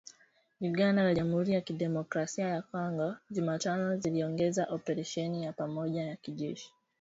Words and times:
Uganda 0.61 1.03
na 1.03 1.13
Jamhuri 1.13 1.51
ya 1.53 1.61
Kidemokrasi 1.61 2.41
ya 2.41 2.61
Kongo 2.61 3.15
Jumatano 3.31 3.97
ziliongeza 3.97 4.65
oparesheni 4.69 5.43
ya 5.43 5.53
pamoja 5.53 6.03
ya 6.03 6.15
kijeshi 6.15 6.73